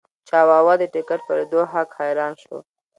چاواوا 0.27 0.73
د 0.79 0.83
ټکټ 0.93 1.19
په 1.27 1.33
لیدو 1.37 1.61
هک 1.71 1.89
حیران 1.99 2.33
شو. 2.43 2.57